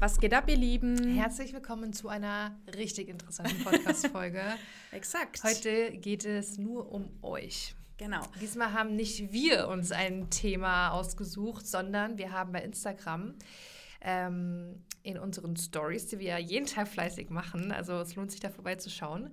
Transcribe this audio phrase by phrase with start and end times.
[0.00, 1.16] Was geht ab, ihr Lieben?
[1.16, 4.40] Herzlich willkommen zu einer richtig interessanten Podcast-Folge.
[4.92, 5.42] Exakt.
[5.42, 7.74] Heute geht es nur um euch.
[7.96, 8.20] Genau.
[8.40, 13.34] Diesmal haben nicht wir uns ein Thema ausgesucht, sondern wir haben bei Instagram
[14.00, 18.38] ähm, in unseren Stories, die wir ja jeden Tag fleißig machen, also es lohnt sich
[18.38, 19.30] da vorbeizuschauen,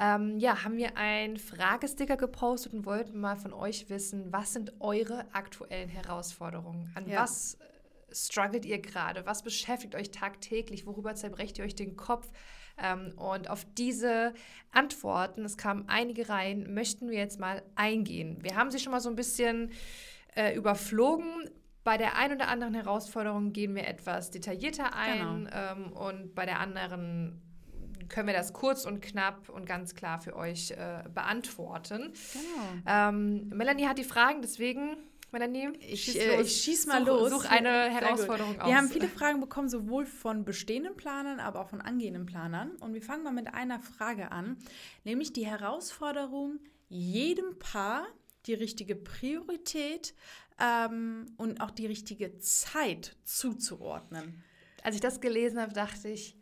[0.00, 4.72] ähm, ja, haben wir einen Fragesticker gepostet und wollten mal von euch wissen, was sind
[4.80, 6.90] eure aktuellen Herausforderungen?
[6.94, 7.22] An Ja.
[7.22, 7.58] was
[8.12, 9.26] struggelt ihr gerade?
[9.26, 10.86] Was beschäftigt euch tagtäglich?
[10.86, 12.30] Worüber zerbrecht ihr euch den Kopf?
[12.80, 14.34] Ähm, und auf diese
[14.70, 18.38] Antworten, es kamen einige rein, möchten wir jetzt mal eingehen.
[18.42, 19.72] Wir haben sie schon mal so ein bisschen
[20.36, 21.50] äh, überflogen.
[21.84, 26.60] Bei der einen oder anderen Herausforderung gehen wir etwas detaillierter ein ähm, und bei der
[26.60, 27.42] anderen
[28.08, 32.12] können wir das kurz und knapp und ganz klar für euch äh, beantworten.
[32.32, 32.82] Genau.
[32.86, 34.96] Ähm, Melanie hat die Fragen, deswegen,
[35.30, 37.30] Melanie, Ich, schieß äh, ich schieß mal such, los.
[37.30, 37.90] Such eine.
[37.90, 38.66] Herausforderung aus.
[38.66, 42.70] Wir haben viele Fragen bekommen, sowohl von bestehenden Planern, aber auch von angehenden Planern.
[42.80, 44.56] Und wir fangen mal mit einer Frage an,
[45.04, 48.06] nämlich die Herausforderung, jedem Paar
[48.46, 50.14] die richtige Priorität
[50.58, 54.42] ähm, und auch die richtige Zeit zuzuordnen.
[54.82, 56.37] Als ich das gelesen habe, dachte ich,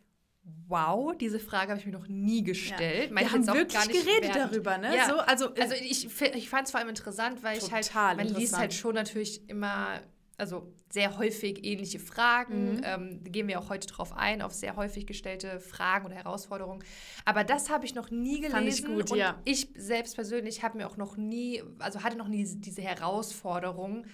[0.67, 3.11] wow, diese Frage habe ich mir noch nie gestellt.
[3.11, 4.53] Meine Wir ich haben wirklich geredet wertend.
[4.53, 4.95] darüber, ne?
[4.95, 5.07] Ja.
[5.07, 8.57] So, also, Also ich, ich fand es vor allem interessant, weil ich halt, man liest
[8.57, 10.01] halt schon natürlich immer,
[10.37, 12.75] also sehr häufig ähnliche Fragen.
[12.75, 12.81] Mhm.
[12.83, 16.83] Ähm, gehen wir auch heute drauf ein, auf sehr häufig gestellte Fragen oder Herausforderungen.
[17.25, 18.51] Aber das habe ich noch nie gelesen.
[18.51, 19.39] Fand ich gut, und ja.
[19.45, 24.05] ich selbst persönlich habe mir auch noch nie, also hatte noch nie diese Herausforderung,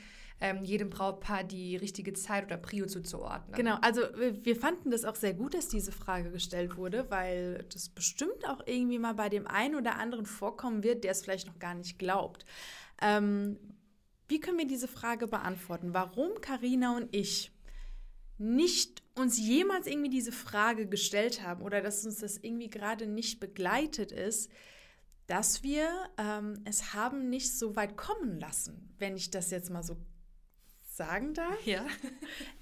[0.43, 3.55] ähm, jedem Brautpaar die richtige Zeit oder Prio zuzuordnen.
[3.55, 4.01] Genau, also
[4.41, 8.59] wir fanden das auch sehr gut, dass diese Frage gestellt wurde, weil das bestimmt auch
[8.65, 11.97] irgendwie mal bei dem einen oder anderen vorkommen wird, der es vielleicht noch gar nicht
[11.97, 12.43] glaubt.
[13.01, 13.57] Ähm,
[14.27, 15.93] wie können wir diese Frage beantworten?
[15.93, 17.53] Warum Karina und ich
[18.37, 23.39] nicht uns jemals irgendwie diese Frage gestellt haben oder dass uns das irgendwie gerade nicht
[23.39, 24.51] begleitet ist,
[25.27, 29.83] dass wir ähm, es haben nicht so weit kommen lassen, wenn ich das jetzt mal
[29.83, 29.95] so
[30.95, 31.65] sagen darf.
[31.65, 31.85] Ja.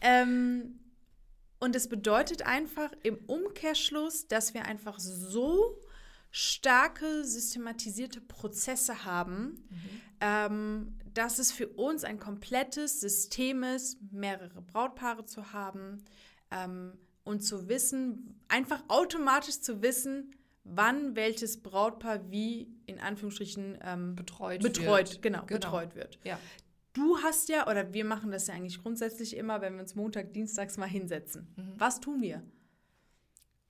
[0.02, 0.80] Ähm,
[1.59, 5.78] und es bedeutet einfach im Umkehrschluss, dass wir einfach so
[6.31, 9.68] starke, systematisierte Prozesse haben,
[10.22, 16.03] ähm, dass es für uns ein komplettes System ist, mehrere Brautpaare zu haben
[16.52, 16.94] ähm,
[17.24, 24.62] und zu wissen, einfach automatisch zu wissen, wann welches Brautpaar wie in Anführungsstrichen ähm, Betreut
[24.63, 25.22] betreut, wird.
[25.22, 25.59] genau, Genau.
[25.59, 26.18] betreut wird.
[26.24, 26.40] Ja.
[26.94, 30.34] Du hast ja, oder wir machen das ja eigentlich grundsätzlich immer, wenn wir uns Montag,
[30.34, 31.53] Dienstags mal hinsetzen.
[31.56, 31.74] Mhm.
[31.78, 32.44] Was tun wir?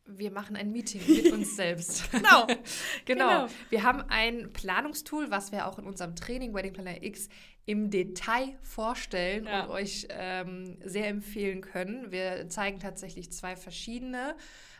[0.05, 2.11] Wir machen ein Meeting mit uns selbst.
[2.11, 2.47] Genau.
[3.05, 3.45] genau.
[3.45, 3.47] Genau.
[3.69, 7.29] Wir haben ein Planungstool, was wir auch in unserem Training Wedding Planner X
[7.65, 9.65] im Detail vorstellen Ja.
[9.65, 12.11] und euch ähm, sehr empfehlen können.
[12.11, 14.35] Wir zeigen tatsächlich zwei verschiedene.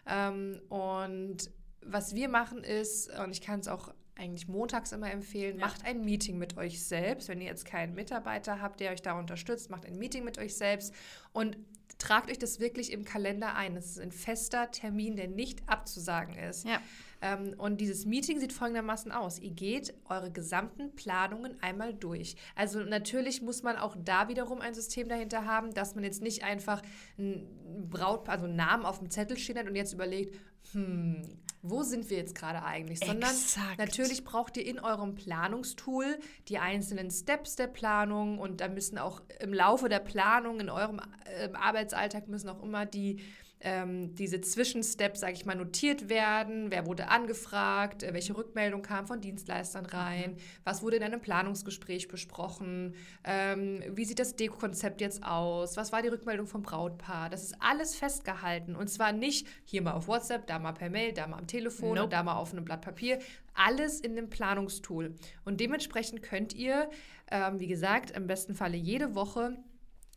[0.08, 1.52] Ähm, und
[1.84, 5.66] was wir machen ist, und ich kann es auch eigentlich montags immer empfehlen, Ja.
[5.66, 7.28] macht ein Meeting mit euch selbst.
[7.28, 10.56] Wenn ihr jetzt keinen Mitarbeiter habt, der euch da unterstützt, macht ein Meeting mit euch
[10.56, 10.94] selbst
[11.34, 11.58] und
[11.98, 13.76] tragt euch das wirklich im Kalender ein.
[13.76, 16.66] Das ist ein fester Termin, der nicht abzusagen ist.
[16.66, 16.80] Ja.
[17.22, 19.38] Ähm, und dieses Meeting sieht folgendermaßen aus.
[19.38, 22.36] Ihr geht eure gesamten Planungen einmal durch.
[22.56, 26.44] Also natürlich muss man auch da wiederum ein System dahinter haben, dass man jetzt nicht
[26.44, 26.82] einfach
[27.20, 27.48] ein
[27.90, 30.36] Brautpaar, also einen Namen auf dem Zettel stehen hat und jetzt überlegt,
[30.74, 31.22] hm,
[31.64, 33.00] wo sind wir jetzt gerade eigentlich?
[33.00, 33.78] Sondern Exakt.
[33.78, 36.18] natürlich braucht ihr in eurem Planungstool
[36.48, 41.02] die einzelnen Steps der Planung und da müssen auch im Laufe der Planung in eurem
[41.28, 43.22] ähm, Arbeitsalltag müssen auch immer die
[43.64, 46.72] ähm, diese Zwischensteps, sage ich mal, notiert werden.
[46.72, 48.04] Wer wurde angefragt?
[48.04, 50.36] Äh, welche Rückmeldung kam von Dienstleistern rein?
[50.64, 52.96] Was wurde in einem Planungsgespräch besprochen?
[53.24, 55.78] Ähm, wie sieht das Deko-Konzept jetzt aus?
[55.78, 57.30] Was war die Rückmeldung vom Brautpaar?
[57.30, 58.76] Das ist alles festgehalten.
[58.76, 61.96] Und zwar nicht hier mal auf WhatsApp, da mal per Mail, da mal am Telefon
[61.96, 62.10] Nope.
[62.10, 63.20] da mal auf einem Blatt Papier.
[63.54, 65.16] Alles in dem Planungstool.
[65.46, 66.90] Und dementsprechend könnt ihr,
[67.30, 69.58] ähm, wie gesagt, im besten Falle jede Woche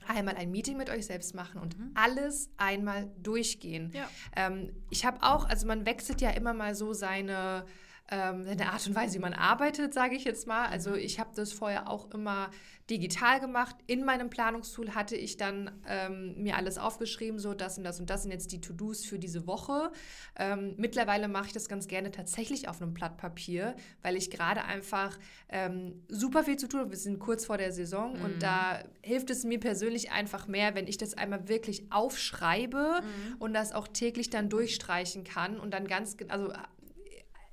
[0.09, 3.91] einmal ein Meeting mit euch selbst machen und alles einmal durchgehen.
[3.95, 4.09] Ja.
[4.37, 7.65] Ähm, ich habe auch, also man wechselt ja immer mal so seine,
[8.11, 10.67] ähm, seine Art und Weise, wie man arbeitet, sage ich jetzt mal.
[10.67, 12.51] Also ich habe das vorher auch immer
[12.91, 13.77] digital gemacht.
[13.87, 18.11] In meinem Planungstool hatte ich dann ähm, mir alles aufgeschrieben, so das und das und
[18.11, 19.91] das sind jetzt die To-Dos für diese Woche.
[20.37, 24.65] Ähm, mittlerweile mache ich das ganz gerne tatsächlich auf einem Blatt Papier, weil ich gerade
[24.65, 25.19] einfach
[25.49, 26.91] ähm, super viel zu tun habe.
[26.91, 30.87] Wir sind kurz vor der Saison und da hilft es mir persönlich einfach mehr, wenn
[30.87, 33.01] ich das einmal wirklich aufschreibe
[33.39, 36.53] und das auch täglich dann durchstreichen kann und dann ganz, also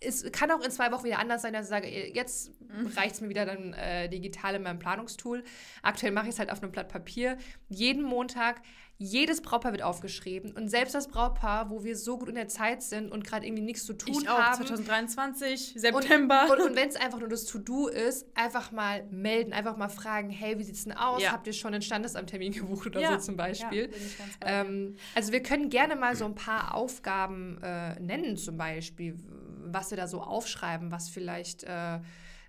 [0.01, 2.87] es kann auch in zwei Wochen wieder anders sein, dass ich sage, jetzt mhm.
[2.97, 5.43] reicht es mir wieder dann äh, digital in meinem Planungstool.
[5.83, 7.37] Aktuell mache ich es halt auf einem Blatt Papier.
[7.69, 8.61] Jeden Montag
[9.03, 12.83] jedes Brautpaar wird aufgeschrieben und selbst das Brautpaar, wo wir so gut in der Zeit
[12.83, 14.57] sind und gerade irgendwie nichts zu tun ich auch, haben.
[14.57, 16.43] 2023, September.
[16.43, 19.89] Und, und, und wenn es einfach nur das To-Do ist, einfach mal melden, einfach mal
[19.89, 21.23] fragen, hey, wie sieht es denn aus?
[21.23, 21.31] Ja.
[21.31, 23.13] Habt ihr schon einen Standesamttermin gebucht oder ja.
[23.13, 23.89] so zum Beispiel?
[23.89, 29.17] Ja, ähm, also wir können gerne mal so ein paar Aufgaben äh, nennen zum Beispiel,
[29.73, 31.99] was wir da so aufschreiben, was vielleicht äh,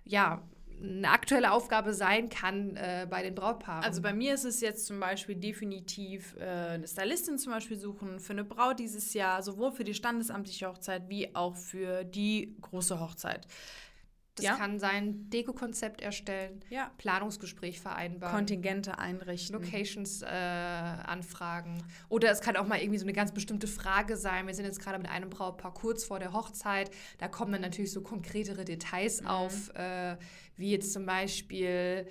[0.05, 0.41] ja
[0.81, 3.83] eine aktuelle Aufgabe sein kann äh, bei den Brautpaaren.
[3.83, 8.19] Also bei mir ist es jetzt zum Beispiel definitiv äh, eine Stylistin zum Beispiel suchen
[8.19, 12.99] für eine Braut dieses Jahr, sowohl für die standesamtliche Hochzeit wie auch für die große
[12.99, 13.47] Hochzeit.
[14.35, 14.55] Das ja.
[14.55, 16.91] kann sein, Deko-Konzept erstellen, ja.
[16.97, 18.35] Planungsgespräch vereinbaren.
[18.35, 19.53] Kontingente einrichten.
[19.53, 21.83] Locations äh, anfragen.
[22.09, 24.47] Oder es kann auch mal irgendwie so eine ganz bestimmte Frage sein.
[24.47, 26.89] Wir sind jetzt gerade mit einem Brautpaar kurz vor der Hochzeit.
[27.19, 29.27] Da kommen dann natürlich so konkretere Details mhm.
[29.27, 30.17] auf, äh,
[30.57, 32.07] wie jetzt zum Beispiel...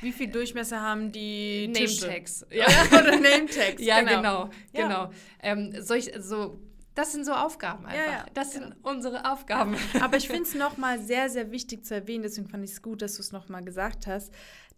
[0.00, 2.46] Wie viel Durchmesser haben die Name-Tags?
[2.50, 2.66] Ja.
[2.92, 4.16] Oder Name-Tags, Ja, genau.
[4.16, 4.82] genau, ja.
[4.86, 5.10] genau.
[5.42, 6.60] Ähm, solch, so
[6.96, 8.04] das sind so Aufgaben einfach.
[8.04, 9.76] Ja, ja, das sind unsere Aufgaben.
[10.00, 13.02] Aber ich finde es nochmal sehr, sehr wichtig zu erwähnen, deswegen fand ich es gut,
[13.02, 14.32] dass du es nochmal gesagt hast,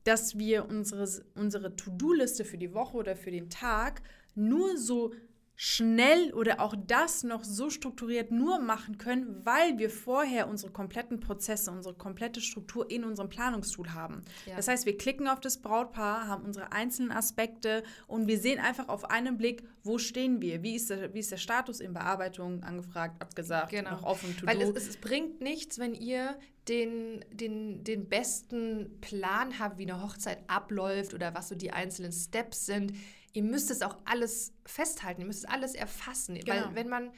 [0.04, 4.02] dass wir unsere, unsere To-Do-Liste für die Woche oder für den Tag
[4.34, 5.12] nur so
[5.60, 11.18] schnell oder auch das noch so strukturiert nur machen können, weil wir vorher unsere kompletten
[11.18, 14.22] Prozesse, unsere komplette Struktur in unserem Planungstool haben.
[14.46, 14.54] Ja.
[14.54, 18.88] Das heißt, wir klicken auf das Brautpaar, haben unsere einzelnen Aspekte und wir sehen einfach
[18.88, 22.62] auf einen Blick, wo stehen wir, wie ist der, wie ist der Status in Bearbeitung,
[22.62, 23.90] angefragt, abgesagt, genau.
[23.90, 26.38] noch offen, to Weil es, es bringt nichts, wenn ihr
[26.68, 32.12] den, den, den besten Plan habt, wie eine Hochzeit abläuft oder was so die einzelnen
[32.12, 32.92] Steps sind
[33.32, 36.34] ihr müsst es auch alles festhalten, ihr müsst es alles erfassen.
[36.34, 36.48] Genau.
[36.48, 37.12] Weil wenn man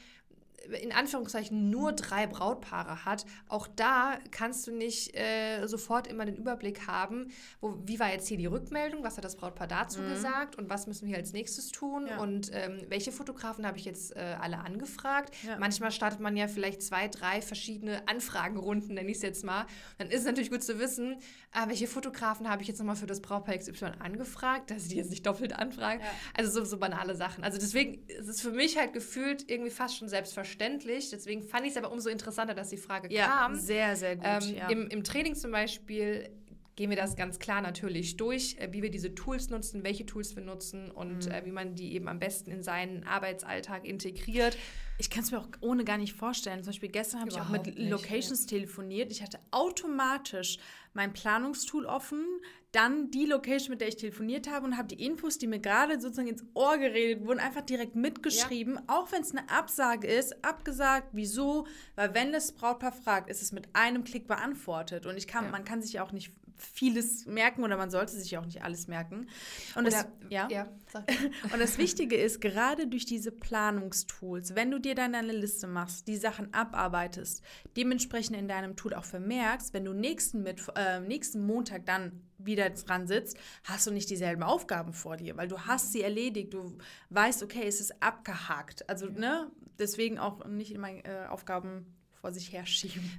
[0.83, 6.37] in Anführungszeichen nur drei Brautpaare hat, auch da kannst du nicht äh, sofort immer den
[6.37, 7.29] Überblick haben,
[7.61, 10.11] wo, wie war jetzt hier die Rückmeldung, was hat das Brautpaar dazu mhm.
[10.11, 12.19] gesagt und was müssen wir als nächstes tun ja.
[12.19, 15.35] und ähm, welche Fotografen habe ich jetzt äh, alle angefragt.
[15.47, 15.59] Ja.
[15.59, 19.67] Manchmal startet man ja vielleicht zwei, drei verschiedene Anfragenrunden, nenne ich es jetzt mal.
[19.99, 21.19] Dann ist es natürlich gut zu wissen,
[21.53, 24.97] äh, welche Fotografen habe ich jetzt nochmal für das Brautpaar XY angefragt, dass ich die
[24.97, 26.01] jetzt nicht doppelt anfragen.
[26.01, 26.07] Ja.
[26.37, 27.45] Also so, so banale Sachen.
[27.45, 31.11] Also deswegen ist es für mich halt gefühlt irgendwie fast schon selbstverständlich verständlich.
[31.11, 33.55] Deswegen fand ich es aber umso interessanter, dass die Frage ja, kam.
[33.55, 34.25] Sehr, sehr gut.
[34.27, 34.69] Ähm, ja.
[34.69, 36.31] im, Im Training zum Beispiel
[36.77, 40.35] gehen wir das ganz klar natürlich durch, äh, wie wir diese Tools nutzen, welche Tools
[40.35, 41.33] wir nutzen und mhm.
[41.33, 44.57] äh, wie man die eben am besten in seinen Arbeitsalltag integriert.
[44.99, 46.63] Ich kann es mir auch ohne gar nicht vorstellen.
[46.63, 48.59] Zum Beispiel gestern habe ich auch mit nicht, Locations ja.
[48.59, 49.11] telefoniert.
[49.13, 50.59] Ich hatte automatisch
[50.93, 52.25] mein Planungstool offen,
[52.73, 56.01] dann die Location, mit der ich telefoniert habe und habe die Infos, die mir gerade
[56.01, 58.83] sozusagen ins Ohr geredet wurden, einfach direkt mitgeschrieben, ja.
[58.87, 63.51] auch wenn es eine Absage ist, abgesagt, wieso, weil wenn das Brautpaar fragt, ist es
[63.51, 65.51] mit einem Klick beantwortet und ich kann, ja.
[65.51, 69.29] man kann sich auch nicht vieles merken oder man sollte sich auch nicht alles merken.
[69.75, 70.49] Und, oder, das, ja?
[70.51, 70.69] ja
[71.53, 76.09] und das Wichtige ist, gerade durch diese Planungstools, wenn du dir dann eine Liste machst,
[76.09, 77.43] die Sachen abarbeitest,
[77.77, 82.71] dementsprechend in deinem Tool auch vermerkst, wenn du nächsten, mit, äh, nächsten Montag dann wieder
[82.71, 86.79] dran sitzt, hast du nicht dieselben Aufgaben vor dir, weil du hast sie erledigt, du
[87.11, 88.89] weißt, okay, es ist abgehakt.
[88.89, 91.87] Also, ne, deswegen auch nicht immer äh, Aufgaben
[92.21, 93.11] vor sich herschieben.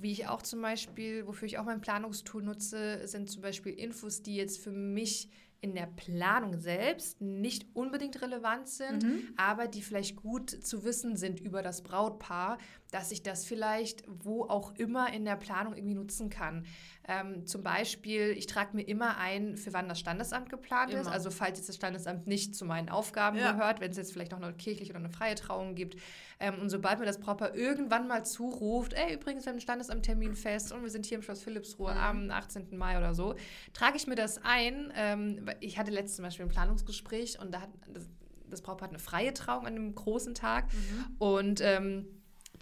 [0.00, 4.22] Wie ich auch zum Beispiel, wofür ich auch mein Planungstool nutze, sind zum Beispiel Infos,
[4.22, 5.28] die jetzt für mich
[5.62, 9.28] in der Planung selbst nicht unbedingt relevant sind, mhm.
[9.36, 12.56] aber die vielleicht gut zu wissen sind über das Brautpaar,
[12.90, 16.64] dass ich das vielleicht wo auch immer in der Planung irgendwie nutzen kann.
[17.08, 21.00] Ähm, zum Beispiel, ich trage mir immer ein, für wann das Standesamt geplant immer.
[21.00, 21.06] ist.
[21.06, 23.52] Also falls jetzt das Standesamt nicht zu meinen Aufgaben ja.
[23.52, 25.96] gehört, wenn es jetzt vielleicht noch eine kirchliche oder eine freie Trauung gibt.
[26.38, 30.34] Ähm, und sobald mir das Brautpaar irgendwann mal zuruft, ey, übrigens, wir haben ein Standesamttermin
[30.34, 31.98] fest und wir sind hier im Schloss Philippsruhe mhm.
[31.98, 32.76] am 18.
[32.76, 33.34] Mai oder so,
[33.72, 34.92] trage ich mir das ein.
[34.94, 38.08] Ähm, ich hatte letztes zum Beispiel ein Planungsgespräch und da hat das,
[38.48, 41.16] das Brautpaar hat eine freie Trauung an einem großen Tag mhm.
[41.18, 42.06] und ähm,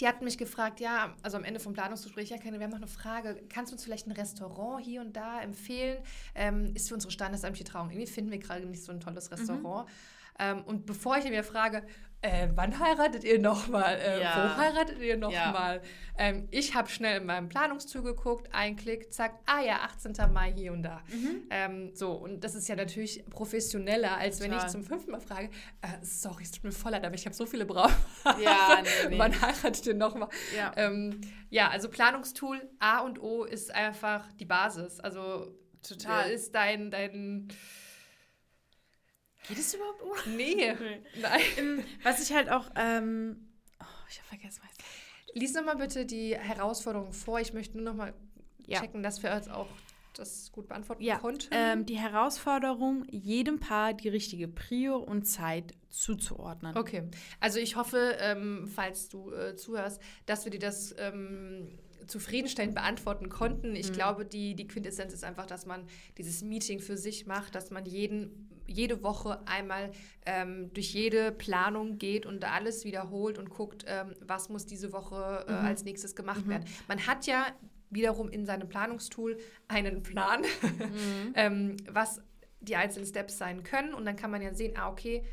[0.01, 2.79] die hatten mich gefragt, ja, also am Ende vom Planungsgespräch, ja, keine, wir haben noch
[2.79, 3.43] eine Frage.
[3.49, 5.99] Kannst du uns vielleicht ein Restaurant hier und da empfehlen?
[6.35, 7.91] Ähm, ist für unsere standesamtliche Trauung.
[7.91, 9.37] Irgendwie finden wir gerade nicht so ein tolles mhm.
[9.37, 9.89] Restaurant.
[9.89, 9.95] Mhm.
[10.39, 11.83] Ähm, und bevor ich mir frage,
[12.21, 13.97] äh, wann heiratet ihr nochmal?
[13.97, 14.35] Äh, ja.
[14.35, 15.77] Wo heiratet ihr nochmal?
[15.77, 15.83] Ja.
[16.19, 20.15] Ähm, ich habe schnell in meinem Planungszug geguckt, ein Klick, zack, ah ja, 18.
[20.33, 21.03] Mai hier und da.
[21.13, 21.43] Mhm.
[21.51, 24.51] Ähm, so, und das ist ja natürlich professioneller, als Total.
[24.51, 27.25] wenn ich zum fünften Mal frage, äh, sorry, es tut mir voll leid, aber ich
[27.25, 27.93] habe so viele Brauen.
[28.43, 29.19] Ja, nee, nee.
[29.19, 30.29] Wann heiratet ihr nochmal?
[30.57, 30.73] Ja.
[30.77, 31.21] Ähm,
[31.51, 34.99] ja, also Planungstool A und O ist einfach die Basis.
[34.99, 35.55] Also
[35.87, 36.31] Total.
[36.31, 37.49] ist dein, dein
[39.49, 40.37] Geht es überhaupt um?
[40.37, 40.73] Nee.
[41.21, 41.85] Nein.
[42.03, 43.49] Was ich halt auch, ähm,
[43.81, 44.77] oh, ich habe vergessen, was
[45.35, 47.41] Lies nochmal bitte die Herausforderung vor.
[47.41, 48.15] Ich möchte nur nochmal
[48.67, 48.81] Ja.
[48.81, 49.69] checken, dass wir jetzt auch
[50.15, 51.47] das gut beantworten Ja, konnten.
[51.53, 56.77] ähm, die Herausforderung, jedem Paar die richtige Prio und Zeit zuzuordnen.
[56.77, 57.05] Okay,
[57.41, 63.29] also ich hoffe, ähm, falls du äh, zuhörst, dass wir dir das ähm, zufriedenstellend beantworten
[63.29, 63.77] konnten.
[63.77, 65.87] Ich glaube, die, die Quintessenz ist einfach, dass man
[66.17, 69.91] dieses Meeting für sich macht, dass man jeden, jede Woche einmal
[70.27, 75.47] ähm, durch jede Planung geht und alles wiederholt und guckt, ähm, was muss diese Woche
[75.49, 76.65] äh, als nächstes gemacht werden.
[76.87, 77.47] Man hat ja
[77.91, 80.43] wiederum in seinem Planungstool einen Plan,
[81.35, 82.21] ähm, was
[82.61, 83.95] die einzelnen Steps sein können.
[83.95, 85.25] Und dann kann man ja sehen, ah, okay,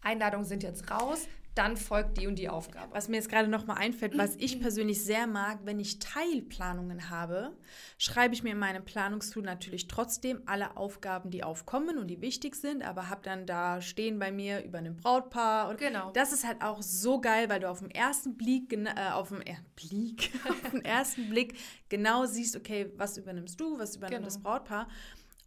[0.00, 1.28] Einladungen sind jetzt raus,
[1.58, 2.94] dann folgt die und die Aufgabe.
[2.94, 7.10] Was mir jetzt gerade noch mal einfällt, was ich persönlich sehr mag, wenn ich Teilplanungen
[7.10, 7.56] habe,
[7.98, 12.54] schreibe ich mir in meinem Planungstool natürlich trotzdem alle Aufgaben, die aufkommen und die wichtig
[12.54, 15.68] sind, aber habe dann da stehen bei mir über ein Brautpaar.
[15.68, 16.12] Und Genau.
[16.12, 19.40] Das ist halt auch so geil, weil du auf dem ersten Blick, äh, auf dem,
[19.40, 24.24] äh, Blick, auf den ersten Blick genau siehst, okay, was übernimmst du, was übernimmt Genau.
[24.26, 24.88] das Brautpaar.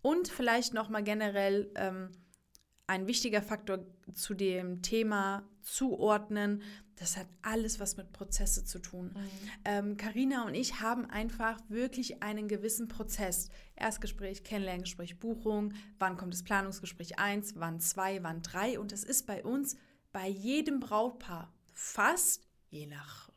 [0.02, 2.10] Und vielleicht noch mal generell ähm,
[2.92, 6.62] ein wichtiger Faktor zu dem Thema zuordnen.
[6.98, 9.16] Das hat alles was mit Prozesse zu tun.
[9.64, 13.50] Ähm, Carina und ich haben einfach wirklich einen gewissen Prozess.
[13.78, 18.78] Erstgespräch, Kennenlerngespräch, Buchung, wann kommt das Planungsgespräch 1, wann 2, wann 3.
[18.78, 19.78] Und es ist bei uns
[20.12, 23.32] bei jedem Brautpaar fast, je nach,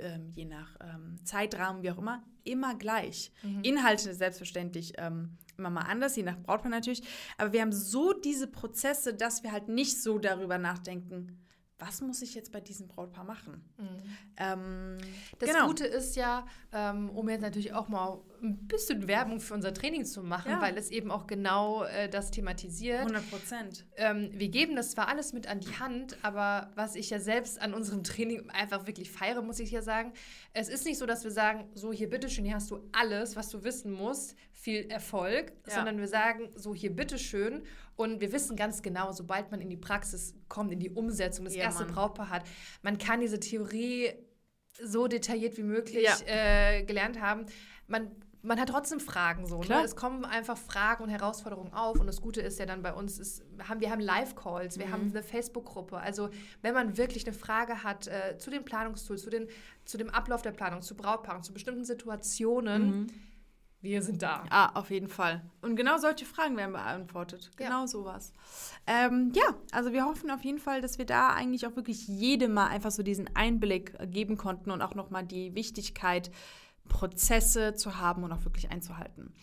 [0.00, 3.30] ähm, je nach ähm, Zeitrahmen, wie auch immer, immer gleich.
[3.62, 7.02] Inhalte selbstverständlich ähm, immer mal anders, je nach Brautpaar natürlich.
[7.38, 11.38] Aber wir haben so diese Prozesse, dass wir halt nicht so darüber nachdenken,
[11.78, 13.62] was muss ich jetzt bei diesem Brautpaar machen?
[14.38, 14.96] Ähm,
[15.38, 15.66] Das genau.
[15.66, 20.06] Gute ist ja, ähm, um jetzt natürlich auch mal ein bisschen Werbung für unser Training
[20.06, 20.62] zu machen, Ja.
[20.62, 23.00] weil es eben auch genau äh, das thematisiert.
[23.00, 23.84] 100 Prozent.
[23.96, 27.60] Ähm, wir geben das zwar alles mit an die Hand, aber was ich ja selbst
[27.60, 30.14] an unserem Training einfach wirklich feiere, muss ich ja sagen,
[30.54, 33.50] es ist nicht so, dass wir sagen, so hier bitteschön, hier hast du alles, was
[33.50, 34.34] du wissen musst,
[34.66, 35.74] viel Erfolg, Ja.
[35.76, 37.62] sondern wir sagen, so hier bitteschön
[37.94, 41.54] und wir wissen ganz genau, sobald man in die Praxis kommt, in die Umsetzung, das
[41.54, 41.94] Ja, erste Mann.
[41.94, 42.42] Brautpaar hat,
[42.82, 44.12] man kann diese Theorie
[44.82, 46.16] so detailliert wie möglich Ja.
[46.26, 47.46] äh, gelernt haben.
[47.86, 48.10] Man,
[48.42, 49.60] man hat trotzdem Fragen so.
[49.62, 49.82] Ne?
[49.84, 51.98] Es kommen einfach Fragen und Herausforderungen auf.
[52.00, 54.92] Und das Gute ist ja dann bei uns, ist, haben, wir haben Live-Calls, wir Mhm.
[54.92, 55.96] haben eine Facebook-Gruppe.
[55.98, 56.28] Also
[56.62, 59.46] wenn man wirklich eine Frage hat äh, zu den Planungstools, zu, den,
[59.84, 63.06] zu dem Ablauf der Planung, zu Brautpaaren, zu bestimmten Situationen, Mhm.
[63.82, 64.44] Wir sind da.
[64.50, 65.42] Ah, auf jeden Fall.
[65.62, 67.50] Und genau solche Fragen werden beantwortet.
[67.58, 67.66] Ja.
[67.66, 68.32] Genau sowas.
[68.86, 72.54] Ähm, ja, also wir hoffen auf jeden Fall, dass wir da eigentlich auch wirklich jedem
[72.54, 76.30] mal einfach so diesen Einblick äh, geben konnten und auch nochmal die Wichtigkeit,
[76.88, 79.34] Prozesse zu haben und auch wirklich einzuhalten.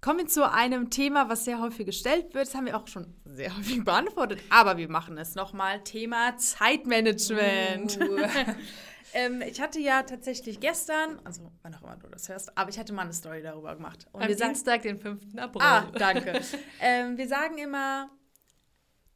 [0.00, 2.46] Kommen wir zu einem Thema, was sehr häufig gestellt wird.
[2.46, 5.82] Das haben wir auch schon sehr häufig beantwortet, aber wir machen es nochmal.
[5.84, 7.98] Thema Zeitmanagement.
[8.00, 8.18] Uh.
[9.14, 12.78] ähm, ich hatte ja tatsächlich gestern, also wann auch immer du das hörst, aber ich
[12.78, 14.06] hatte mal eine Story darüber gemacht.
[14.12, 15.36] Und Am wir sagen, Dienstag, den 5.
[15.36, 15.62] April.
[15.62, 16.40] Ah, danke.
[16.80, 18.10] ähm, wir sagen immer,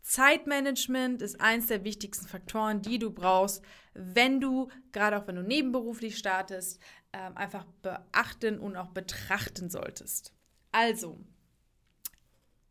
[0.02, 3.62] Zeitmanagement ist eins der wichtigsten Faktoren, die du brauchst,
[3.94, 6.80] wenn du, gerade auch wenn du nebenberuflich startest,
[7.12, 10.32] ähm, einfach beachten und auch betrachten solltest.
[10.72, 11.18] Also,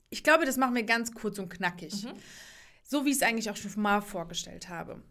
[0.10, 2.06] ich glaube, das machen wir ganz kurz und knackig.
[2.84, 5.02] So wie ich es eigentlich auch schon mal vorgestellt habe.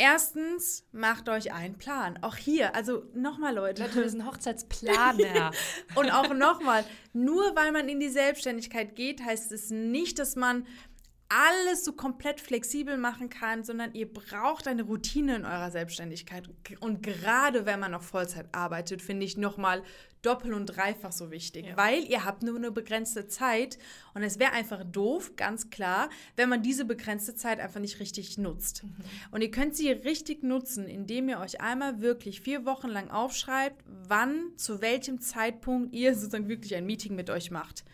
[0.00, 2.18] Erstens, macht euch einen Plan.
[2.22, 3.82] Auch hier, also nochmal, Leute.
[3.82, 5.50] Leute, wir sind Hochzeitsplaner.
[5.94, 10.66] Und auch nochmal, nur weil man in die Selbstständigkeit geht, heißt es nicht, dass man
[11.30, 16.50] alles so komplett flexibel machen kann, sondern ihr braucht eine Routine in eurer Selbstständigkeit.
[16.80, 19.84] Und gerade wenn man noch Vollzeit arbeitet, finde ich nochmal
[20.22, 21.76] doppelt und dreifach so wichtig, Ja.
[21.76, 23.78] weil ihr habt nur eine begrenzte Zeit
[24.12, 28.36] und es wäre einfach doof, ganz klar, wenn man diese begrenzte Zeit einfach nicht richtig
[28.36, 28.82] nutzt.
[29.30, 33.82] Und ihr könnt sie richtig nutzen, indem ihr euch einmal wirklich vier Wochen lang aufschreibt,
[33.86, 37.84] wann, zu welchem Zeitpunkt ihr sozusagen wirklich ein Meeting mit euch macht.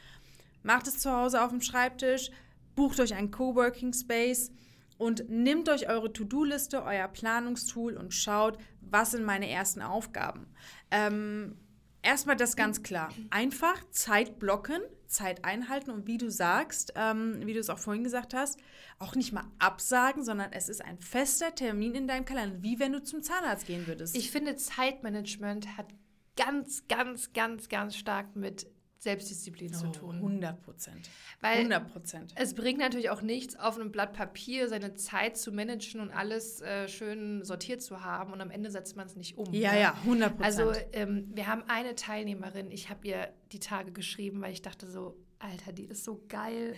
[0.62, 2.30] Macht es zu Hause auf dem Schreibtisch,
[2.76, 4.52] bucht euch einen Coworking Space
[4.98, 10.46] und nehmt euch eure To-Do-Liste, euer Planungstool und schaut, was sind meine ersten Aufgaben.
[10.90, 11.56] Ähm,
[12.02, 13.10] erstmal das ganz klar.
[13.30, 18.04] Einfach Zeit blocken, Zeit einhalten und wie du sagst, ähm, wie du es auch vorhin
[18.04, 18.58] gesagt hast,
[18.98, 22.92] auch nicht mal absagen, sondern es ist ein fester Termin in deinem Kalender, wie wenn
[22.92, 24.16] du zum Zahnarzt gehen würdest.
[24.16, 25.88] Ich finde, Zeitmanagement hat
[26.36, 28.66] ganz, ganz, ganz, ganz stark mit
[29.06, 30.16] Selbstdisziplin zu tun.
[30.16, 31.08] 100 Prozent.
[31.40, 32.34] Weil 100 Prozent.
[32.34, 36.60] es bringt natürlich auch nichts, auf einem Blatt Papier seine Zeit zu managen und alles
[36.60, 39.54] äh, schön sortiert zu haben und am Ende setzt man es nicht um.
[39.54, 39.80] Ja, ne?
[39.80, 40.44] ja, 100 Prozent.
[40.44, 44.90] Also ähm, wir haben eine Teilnehmerin, ich habe ihr die Tage geschrieben, weil ich dachte
[44.90, 46.74] so, Alter, die ist so geil.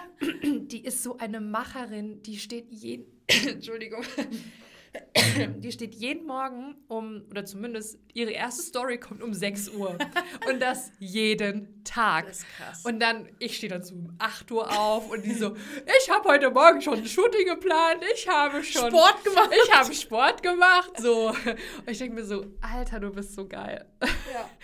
[0.42, 3.06] die ist so eine Macherin, die steht jeden,
[3.46, 4.02] Entschuldigung,
[5.58, 9.96] die steht jeden Morgen um, oder zumindest ihre erste Story kommt um 6 Uhr.
[10.48, 12.26] und das jeden Tag.
[12.26, 12.84] Das ist krass.
[12.84, 15.56] Und dann, ich stehe dann so um 8 Uhr auf und die so,
[16.02, 19.50] ich habe heute Morgen schon ein Shooting geplant, ich habe schon Sport gemacht.
[19.64, 20.92] Ich habe Sport gemacht.
[20.98, 21.28] So.
[21.28, 21.36] Und
[21.90, 23.86] ich denke mir so, Alter, du bist so geil.
[24.02, 24.48] Ja.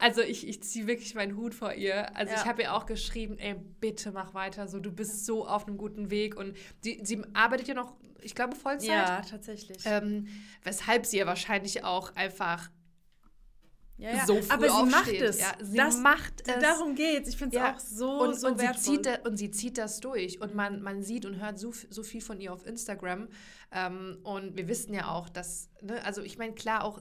[0.00, 2.14] Also ich, ich ziehe wirklich meinen Hut vor ihr.
[2.16, 2.40] Also Ja.
[2.40, 5.76] ich habe ihr auch geschrieben, ey, bitte mach weiter so, du bist so auf einem
[5.76, 6.36] guten Weg.
[6.36, 8.88] Und sie, sie arbeitet ja noch, ich glaube, Vollzeit.
[8.88, 9.78] Ja, tatsächlich.
[9.84, 10.28] Ähm,
[10.62, 12.70] weshalb sie ja wahrscheinlich auch einfach
[13.96, 14.26] ja, ja.
[14.26, 15.40] so früh Aber sie macht es.
[15.40, 16.62] Ja, sie das, macht es.
[16.62, 17.28] Darum geht's.
[17.30, 17.74] Ich finde es Ja.
[17.74, 18.82] auch so, und, so und, sie wertvoll.
[18.94, 20.40] zieht da, und sie zieht das durch.
[20.40, 23.28] Und man, man sieht und hört so, so viel von ihr auf Instagram.
[23.72, 27.00] Ähm, und wir wissen ja auch, dass, ne, also ich meine, klar, auch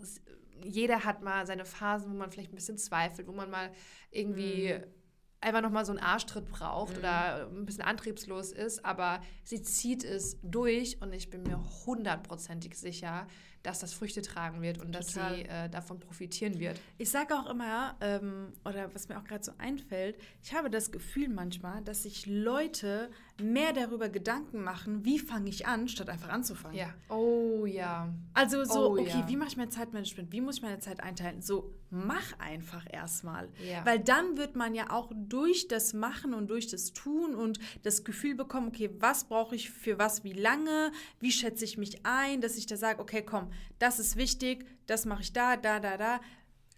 [0.63, 3.71] jeder hat mal seine Phasen, wo man vielleicht ein bisschen zweifelt, wo man mal
[4.09, 4.96] irgendwie Mhm.
[5.41, 8.83] Einfach nochmal so einen Arschtritt braucht oder ein bisschen antriebslos ist.
[8.85, 13.27] Aber sie zieht es durch und ich bin mir hundertprozentig sicher,
[13.63, 15.35] dass das Früchte tragen wird und dass Total.
[15.35, 16.79] sie äh, davon profitieren wird.
[16.97, 20.91] Ich sage auch immer, ähm, oder was mir auch gerade so einfällt, ich habe das
[20.91, 23.09] Gefühl manchmal, dass sich Leute
[23.41, 26.77] mehr darüber Gedanken machen, wie fange ich an, statt einfach anzufangen.
[26.77, 26.93] Ja.
[27.09, 28.13] Oh ja.
[28.33, 29.27] Also so, Oh, okay, ja.
[29.27, 30.31] wie mache ich mein Zeitmanagement?
[30.31, 31.41] Wie muss ich meine Zeit einteilen?
[31.41, 33.49] So, mach einfach erstmal.
[33.69, 33.85] Ja.
[33.85, 38.03] Weil dann wird man ja auch durch das Machen und durch das Tun und das
[38.03, 42.41] Gefühl bekommen, okay, was brauche ich für was, wie lange, wie schätze ich mich ein,
[42.41, 43.46] dass ich da sage, okay, komm,
[43.79, 46.19] das ist wichtig, das mache ich da, da, da, da.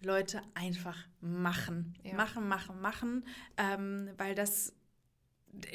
[0.01, 1.93] Leute, einfach machen.
[2.03, 2.15] Ja.
[2.15, 3.25] Machen, machen, machen.
[3.57, 4.73] Ähm, weil das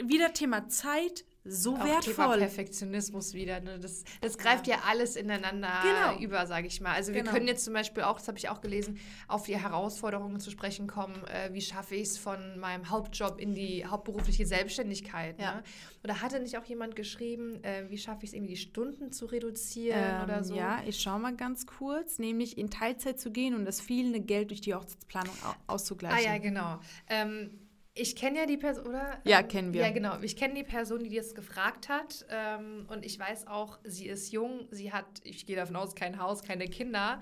[0.02, 2.38] wieder Thema Zeit so auch Thema wertvoll.
[2.38, 3.60] Perfektionismus wieder.
[3.60, 3.78] Ne?
[3.78, 6.18] Das, das greift ja alles ineinander Genau.
[6.20, 6.92] über, sage ich mal.
[6.94, 7.32] Also wir Genau.
[7.32, 8.98] können jetzt zum Beispiel auch, das habe ich auch gelesen,
[9.28, 11.14] auf die Herausforderungen zu sprechen kommen.
[11.26, 15.38] Äh, wie schaffe ich es von meinem Hauptjob in die hauptberufliche Selbstständigkeit?
[15.38, 15.56] Ja.
[15.56, 15.62] Ne?
[16.02, 19.26] Oder hatte nicht auch jemand geschrieben, äh, wie schaffe ich es irgendwie die Stunden zu
[19.26, 20.54] reduzieren oder Ähm, so?
[20.54, 24.50] Ja, ich schaue mal ganz kurz, nämlich in Teilzeit zu gehen und das fehlende Geld
[24.50, 26.24] durch die Hochzeitsplanung au Ah auszugleichen.
[26.24, 26.78] ja, genau.
[27.08, 27.50] Ähm,
[27.94, 29.20] ich kenne ja die Person, oder?
[29.24, 29.82] Ja, Ähm, kennen wir.
[29.82, 30.18] Ja, genau.
[30.20, 32.26] Ich kenne die Person, die das gefragt hat.
[32.28, 34.66] Ähm, und ich weiß auch, sie ist jung.
[34.70, 37.20] Sie hat, ich gehe davon aus, kein Haus, keine Kinder.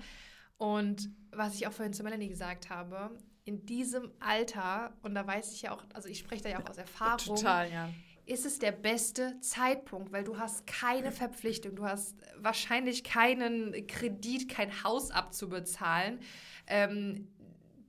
[0.57, 3.11] Und was ich auch vorhin zu Melanie gesagt habe,
[3.45, 6.69] in diesem Alter, und da weiß ich ja auch, also ich spreche da ja auch
[6.69, 7.89] aus Erfahrung, Total, ja.
[8.25, 14.47] ist es der beste Zeitpunkt, weil du hast keine Verpflichtung, du hast wahrscheinlich keinen Kredit,
[14.47, 16.19] kein Haus abzubezahlen.
[16.67, 17.27] Ähm,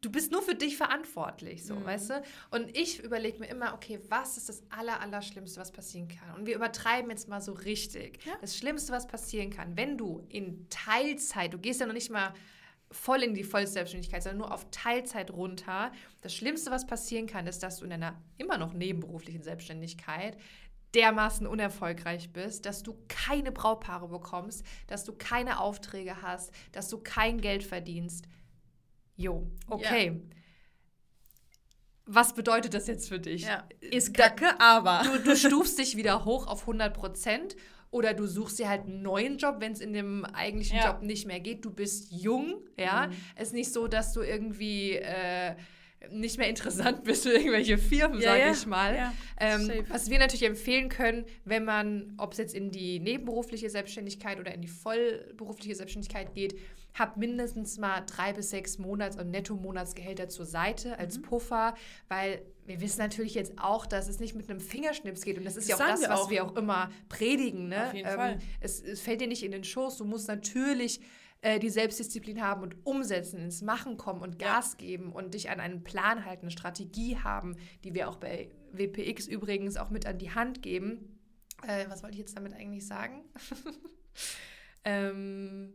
[0.05, 2.23] du bist nur für dich verantwortlich, so, weißt du?
[2.51, 6.35] Und ich überlege mir immer, okay, was ist das aller, Allerschlimmste, was passieren kann?
[6.37, 8.25] Und wir übertreiben jetzt mal so richtig.
[8.25, 8.35] Ja.
[8.41, 12.35] Das Schlimmste, was passieren kann, wenn du in Teilzeit, du gehst ja noch nicht mal
[12.91, 15.91] voll in die Vollselbstständigkeit, sondern nur auf Teilzeit runter.
[16.21, 20.37] Das Schlimmste, was passieren kann, ist, dass du in einer immer noch nebenberuflichen Selbstständigkeit
[20.95, 26.99] dermaßen unerfolgreich bist, dass du keine Brautpaare bekommst, dass du keine Aufträge hast, dass du
[26.99, 28.27] kein Geld verdienst.
[29.17, 30.21] Jo, okay.
[32.07, 33.43] Was bedeutet das jetzt für dich?
[33.43, 33.67] ja.
[33.81, 35.03] Ist kacke, aber.
[35.05, 37.57] Du, du stufst dich wieder hoch auf 100 Prozent
[37.91, 40.91] oder du suchst dir halt einen neuen Job, wenn es in dem eigentlichen Ja.
[40.93, 41.65] Job nicht mehr geht.
[41.65, 43.09] Du bist jung, ja.
[43.37, 45.55] Es ist nicht so, dass du irgendwie äh,
[46.11, 48.53] nicht mehr interessant bist für irgendwelche Firmen, Ja, sage ja.
[48.53, 48.95] ich mal.
[48.97, 53.69] Ja, ähm, was wir natürlich empfehlen können, wenn man, ob es jetzt in die nebenberufliche
[53.71, 56.59] Selbstständigkeit oder in die vollberufliche Selbstständigkeit geht,
[56.95, 60.95] habt mindestens mal drei bis sechs Monats- und Netto-Monatsgehälter zur Seite Mhm.
[60.99, 61.75] als Puffer,
[62.09, 65.57] weil wir wissen natürlich jetzt auch, dass es nicht mit einem Fingerschnips geht und das
[65.57, 66.31] ist Das ja auch das, wir was auch.
[66.31, 67.69] wir auch immer predigen.
[67.69, 67.87] Ne?
[67.89, 68.39] Auf jeden Fall.
[68.61, 71.01] Es, es fällt dir nicht in den Schoß, du musst natürlich
[71.45, 74.55] äh, die Selbstdisziplin haben und umsetzen, ins Machen kommen und Ja.
[74.55, 78.51] Gas geben und dich an einen Plan halten, eine Strategie haben, die wir auch bei
[78.73, 81.21] WPX übrigens auch mit an die Hand geben.
[81.63, 83.25] Äh, was wollte ich jetzt damit eigentlich sagen?
[84.87, 85.75] ähm,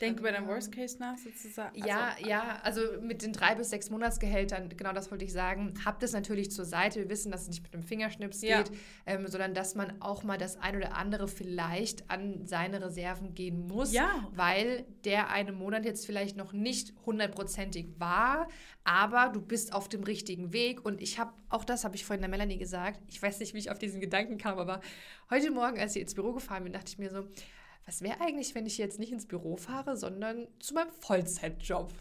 [0.00, 1.76] Denk über dein Worst Case nach, sozusagen.
[1.84, 5.74] ja, Also, ja, also mit den drei bis sechs Monatsgehältern, genau das wollte ich sagen,
[5.84, 7.00] habt es natürlich zur Seite.
[7.00, 8.62] Wir wissen, dass es nicht mit einem Fingerschnips Ja.
[8.62, 8.72] geht,
[9.06, 13.66] ähm, sondern dass man auch mal das ein oder andere vielleicht an seine Reserven gehen
[13.66, 14.28] muss, Ja.
[14.32, 18.48] weil der eine Monat jetzt vielleicht noch nicht hundertprozentig war,
[18.84, 20.84] aber du bist auf dem richtigen Weg.
[20.84, 23.58] Und ich habe, auch das habe ich vorhin der Melanie gesagt, ich weiß nicht, wie
[23.58, 24.80] ich auf diesen Gedanken kam, aber
[25.30, 27.26] heute Morgen, als ich ins Büro gefahren bin, dachte ich mir so,
[27.86, 31.92] was wäre eigentlich, wenn ich jetzt nicht ins Büro fahre, sondern zu meinem Vollzeitjob?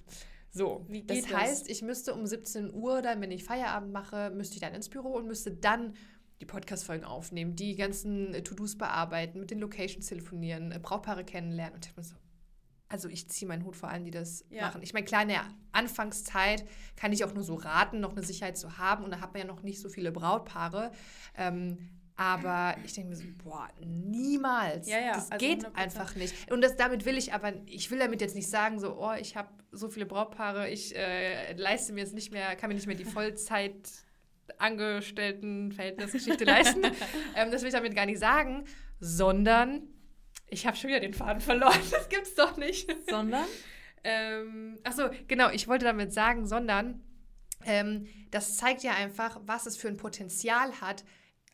[0.53, 1.31] So, Wie das das?
[1.33, 4.89] heißt, ich müsste um 17 Uhr, dann, wenn ich Feierabend mache, müsste ich dann ins
[4.89, 5.93] Büro und müsste dann
[6.41, 11.75] die Podcast-Folgen aufnehmen, die ganzen äh, To-Dos bearbeiten, mit den Locations telefonieren, äh, Brautpaare kennenlernen.
[11.75, 12.15] Und ich mir so,
[12.89, 14.63] also ich ziehe meinen Hut vor allen, die das Ja.
[14.65, 14.81] machen.
[14.83, 16.65] Ich meine, klar, in der Anfangszeit
[16.97, 19.03] kann ich auch nur so raten, noch eine Sicherheit zu haben.
[19.05, 20.91] Und da hat man ja noch nicht so viele Brautpaare.
[21.37, 21.77] Ähm,
[22.21, 24.87] Aber ich denke mir so, boah, niemals.
[24.87, 25.73] Ja, ja, das also geht 100%.
[25.73, 26.51] einfach nicht.
[26.51, 29.35] Und das, damit will ich aber, ich will damit jetzt nicht sagen, so, oh, ich
[29.35, 32.95] habe so viele Brautpaare, ich äh, leiste mir jetzt nicht mehr, kann mir nicht mehr
[32.95, 33.89] die Vollzeit
[34.59, 36.83] Angestelltenverhältnisgeschichte leisten.
[37.35, 38.65] ähm, das will ich damit gar nicht sagen,
[38.99, 39.87] sondern
[40.47, 41.79] ich habe schon wieder den Faden verloren.
[41.89, 42.87] Das gibt's doch nicht.
[43.09, 43.45] Sondern?
[44.03, 47.01] Ähm, achso, genau, ich wollte damit sagen, sondern
[47.65, 51.03] ähm, das zeigt ja einfach, was es für ein Potenzial hat,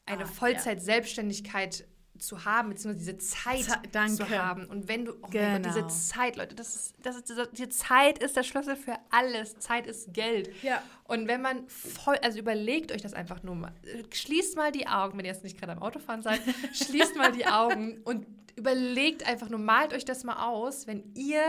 [0.07, 1.85] eine Ah, Vollzeit-Selbstständigkeit
[2.17, 4.15] zu haben, beziehungsweise diese Zeit Ze- danke.
[4.15, 4.65] zu haben.
[4.65, 5.67] Und wenn du, oh mein Gott, Genau.
[5.67, 9.59] diese Zeit, Leute, das ist, das ist, die Zeit ist der Schlüssel für alles.
[9.59, 10.49] Zeit ist Geld.
[10.63, 10.81] Ja.
[11.03, 13.71] Und wenn man voll, also überlegt euch das einfach nur mal,
[14.11, 16.41] schließt mal die Augen, wenn ihr jetzt nicht gerade am Autofahren seid,
[16.73, 21.43] schließt mal die Augen und überlegt einfach nur, malt euch das mal aus, wenn ihr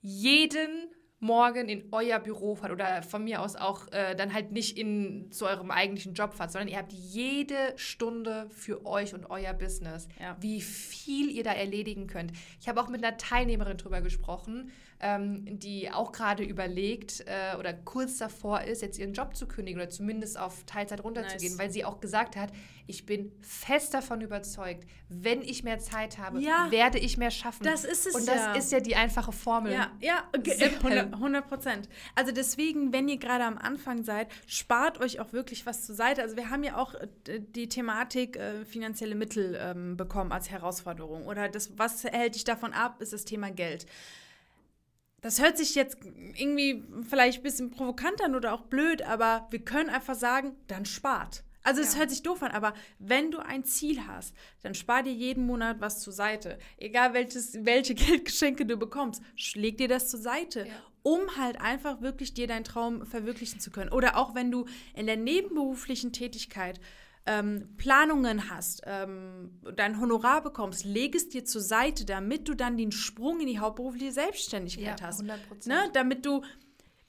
[0.00, 0.88] jeden
[1.22, 5.30] Morgen in euer Büro fahrt oder von mir aus auch äh, dann halt nicht in,
[5.30, 10.08] zu eurem eigentlichen Job fahrt, sondern ihr habt jede Stunde für euch und euer Business,
[10.20, 10.36] Ja.
[10.40, 12.32] wie viel ihr da erledigen könnt.
[12.60, 17.74] Ich habe auch mit einer Teilnehmerin drüber gesprochen, ähm, die auch gerade überlegt äh, oder
[17.74, 21.58] kurz davor ist, jetzt ihren Job zu kündigen oder zumindest auf Teilzeit runterzugehen, Nice.
[21.58, 22.50] weil sie auch gesagt hat,
[22.86, 26.70] ich bin fest davon überzeugt, wenn ich mehr Zeit habe, Ja.
[26.70, 27.64] werde ich mehr schaffen.
[27.64, 28.52] Das ist es Und das ja.
[28.54, 29.72] ist ja die einfache Formel.
[29.72, 30.54] Ja, ja, okay.
[30.54, 30.92] Simpel.
[30.98, 31.88] 100 100 Prozent.
[32.14, 36.22] Also deswegen, wenn ihr gerade am Anfang seid, spart euch auch wirklich was zur Seite.
[36.22, 37.08] Also wir haben ja auch äh,
[37.40, 41.26] die Thematik äh, finanzielle Mittel ähm, bekommen als Herausforderung.
[41.26, 43.86] Oder das, was hält dich davon ab, ist das Thema Geld.
[45.22, 45.96] Das hört sich jetzt
[46.36, 50.84] irgendwie vielleicht ein bisschen provokant an oder auch blöd, aber wir können einfach sagen, dann
[50.84, 51.44] spart.
[51.64, 52.00] Also es Ja.
[52.00, 55.80] hört sich doof an, aber wenn du ein Ziel hast, dann spar dir jeden Monat
[55.80, 56.58] was zur Seite.
[56.76, 57.94] Egal welches, welche
[58.26, 60.74] Geldgeschenke du bekommst, schläg dir das zur Seite, Ja.
[61.04, 63.92] um halt einfach wirklich dir deinen Traum verwirklichen zu können.
[63.92, 66.80] Oder auch wenn du in der nebenberuflichen Tätigkeit
[67.26, 72.76] ähm, Planungen hast, ähm, dein Honorar bekommst, leg es dir zur Seite, damit du dann
[72.76, 75.20] den Sprung in die hauptberufliche Selbstständigkeit Ja, hast.
[75.20, 75.66] 100 Prozent.
[75.74, 75.90] Ne?
[75.92, 76.42] Damit du,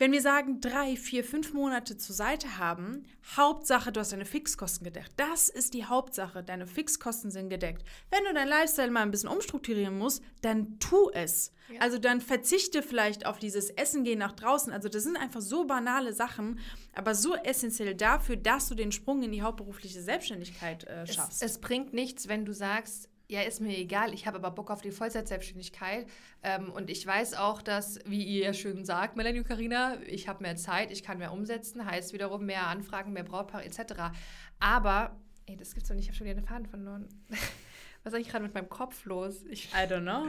[0.04, 3.06] wenn wir sagen, drei, vier, fünf Monate zur Seite haben,
[3.38, 5.14] Hauptsache, du hast deine Fixkosten gedeckt.
[5.16, 6.44] Das ist die Hauptsache.
[6.44, 7.86] Deine Fixkosten sind gedeckt.
[8.12, 11.54] Wenn du dein Lifestyle mal ein bisschen umstrukturieren musst, dann tu es.
[11.70, 11.80] Ja.
[11.80, 14.74] Also dann verzichte vielleicht auf dieses Essen gehen nach draußen.
[14.74, 16.60] Also das sind einfach so banale Sachen,
[16.94, 21.42] aber so essentiell dafür, dass du den Sprung in die hauptberufliche Selbstständigkeit äh, Es, schaffst.
[21.44, 24.82] es bringt nichts, wenn du sagst, ja, ist mir egal, ich habe aber Bock auf
[24.82, 26.06] die Vollzeitselbstständigkeit.
[26.44, 30.28] Ähm, und ich weiß auch, dass, wie ihr ja schön sagt, Melanie und Carina, ich
[30.28, 34.14] habe mehr Zeit, ich kann mehr umsetzen, heißt wiederum mehr Anfragen, mehr Brautpaare etc.
[34.60, 37.10] Aber, ey, das gibt's doch nicht, ich habe schon wieder den Faden verloren.
[38.04, 39.44] Was ist eigentlich gerade mit meinem Kopf los?
[39.50, 40.28] Ich I don't know.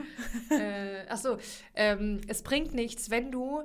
[0.57, 1.37] äh, ach so,
[1.75, 3.65] ähm, es bringt nichts, wenn du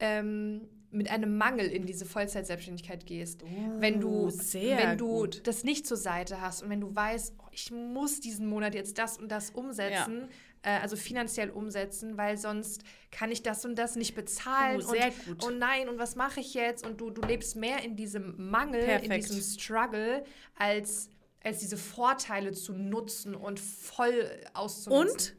[0.00, 3.42] ähm, mit einem Mangel in diese Vollzeitselbstständigkeit gehst.
[3.78, 5.46] wenn du, wenn du gut.
[5.46, 8.98] das nicht zur Seite hast und wenn du weißt, oh, ich muss diesen Monat jetzt
[8.98, 10.28] das und das umsetzen,
[10.62, 14.82] äh, also finanziell umsetzen, weil sonst kann ich das und das nicht bezahlen.
[14.82, 15.44] Oh, sehr und, gut.
[15.46, 16.86] Oh nein, und was mache ich jetzt?
[16.86, 19.28] Und du, du lebst mehr in diesem Mangel, in Perfekt.
[19.28, 20.24] diesem Struggle,
[20.56, 21.10] als,
[21.42, 24.24] als diese Vorteile zu nutzen und voll
[24.54, 25.10] auszunutzen.
[25.10, 25.36] Und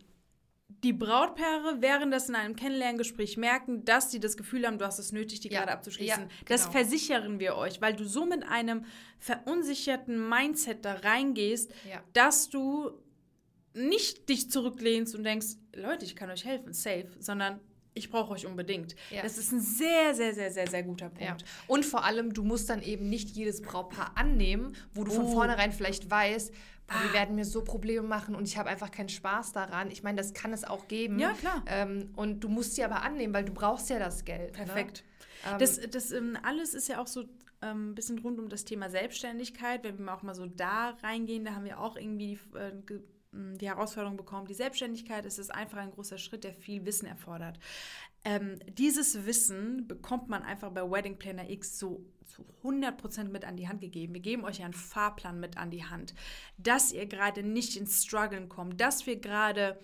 [0.84, 4.98] die Brautpaare während das in einem Kennenlerngespräch merken, dass sie das Gefühl haben, du hast
[5.00, 6.24] es nötig, die Ja, gerade abzuschließen.
[6.24, 6.72] ja, Das genau.
[6.72, 8.86] versichern wir euch, weil du so mit einem
[9.18, 12.02] verunsicherten Mindset da reingehst, Ja.
[12.14, 12.92] dass du
[13.74, 17.60] nicht dich zurücklehnst und denkst, Leute, ich kann euch helfen, safe, sondern
[17.94, 18.96] ich brauche euch unbedingt.
[19.10, 19.22] Ja.
[19.22, 21.42] Das ist ein sehr, sehr, sehr, sehr, sehr guter Punkt.
[21.42, 21.48] Ja.
[21.68, 25.32] Und vor allem, du musst dann eben nicht jedes Brautpaar annehmen, wo du von Oh.
[25.34, 26.54] vornherein vielleicht weißt,
[26.88, 29.92] boah, die werden mir so Probleme machen und ich habe einfach keinen Spaß daran.
[29.92, 31.20] Ich meine, das kann es auch geben.
[31.20, 31.64] Ja, klar.
[31.68, 34.54] Ähm, und du musst sie aber annehmen, weil du brauchst ja das Geld.
[34.54, 35.04] Perfekt.
[35.44, 35.52] Ne?
[35.54, 37.26] Ähm, Das, das ähm, alles ist ja auch so
[37.62, 39.84] ähm, ein bisschen rund um das Thema Selbstständigkeit.
[39.84, 43.00] Wenn wir auch mal so da reingehen, da haben wir auch irgendwie die, äh,
[43.32, 44.48] die Herausforderung bekommen.
[44.48, 47.60] Die Selbstständigkeit ist es einfach ein großer Schritt, der viel Wissen erfordert.
[48.26, 53.56] Ähm, dieses Wissen bekommt man einfach bei Wedding Planner X so zu 100% mit an
[53.56, 54.14] die Hand gegeben.
[54.14, 56.14] Wir geben euch ja einen Fahrplan mit an die Hand,
[56.58, 59.80] dass ihr gerade nicht ins Struggeln kommt, dass wir gerade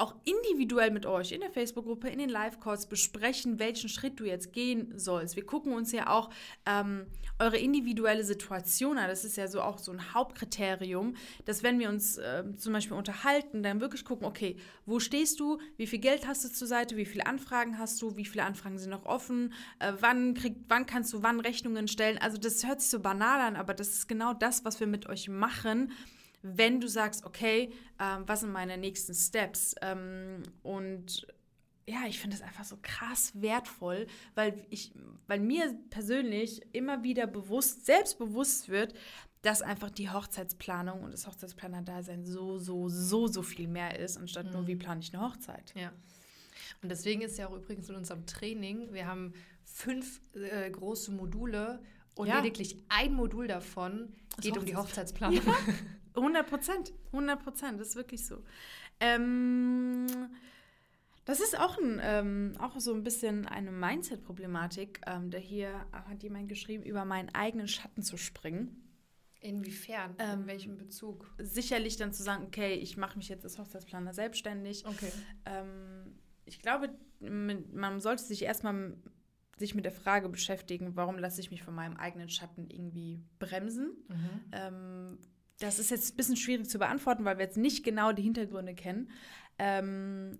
[0.00, 4.52] auch individuell mit euch in der Facebook-Gruppe, in den Live-Calls besprechen, welchen Schritt du jetzt
[4.52, 5.36] gehen sollst.
[5.36, 6.30] Wir gucken uns ja auch
[6.66, 7.06] ähm,
[7.38, 9.08] eure individuelle Situation an.
[9.08, 12.96] Das ist ja so auch so ein Hauptkriterium, dass wenn wir uns ähm, zum Beispiel
[12.96, 16.96] unterhalten, dann wirklich gucken, okay, wo stehst du, wie viel Geld hast du zur Seite,
[16.96, 20.86] wie viele Anfragen hast du, wie viele Anfragen sind noch offen, äh, wann, krieg, wann
[20.86, 22.18] kannst du wann Rechnungen stellen.
[22.18, 25.08] Also das hört sich so banal an, aber das ist genau das, was wir mit
[25.08, 25.92] euch machen
[26.42, 29.74] wenn du sagst, okay, ähm, was sind meine nächsten Steps?
[29.82, 31.26] Ähm, und
[31.86, 34.92] ja, ich finde das einfach so krass wertvoll, weil ich,
[35.26, 38.94] weil mir persönlich immer wieder bewusst, selbstbewusst wird,
[39.42, 44.46] dass einfach die Hochzeitsplanung und das Hochzeitsplaner-Dasein so, so, so, so viel mehr ist, anstatt
[44.46, 44.52] mhm.
[44.52, 45.72] nur, wie plane ich eine Hochzeit.
[45.74, 45.92] Ja.
[46.82, 49.32] Und deswegen ist ja auch übrigens in unserem Training, wir haben
[49.64, 51.82] fünf äh, große Module
[52.14, 52.38] und ja.
[52.38, 55.44] lediglich ein Modul davon das geht um die Hochzeitsplanung.
[55.44, 55.56] Ja.
[56.14, 58.42] 100 Prozent, 100 Prozent, das ist wirklich so.
[59.00, 60.06] Ähm,
[61.24, 65.00] das ist auch, ein, ähm, auch so ein bisschen eine Mindset-Problematik.
[65.06, 68.90] Ähm, der hier hat jemand geschrieben, über meinen eigenen Schatten zu springen.
[69.40, 70.14] Inwiefern?
[70.18, 71.32] Ähm, In welchem Bezug?
[71.38, 74.84] Sicherlich dann zu sagen, okay, ich mache mich jetzt als Hochzeitsplaner selbstständig.
[74.86, 75.12] Okay.
[75.46, 78.96] Ähm, ich glaube, man sollte sich erstmal
[79.56, 83.92] sich mit der Frage beschäftigen, warum lasse ich mich von meinem eigenen Schatten irgendwie bremsen.
[84.08, 84.40] Mhm.
[84.52, 85.18] Ähm,
[85.60, 88.74] das ist jetzt ein bisschen schwierig zu beantworten, weil wir jetzt nicht genau die Hintergründe
[88.74, 89.10] kennen.
[89.58, 90.38] Ähm,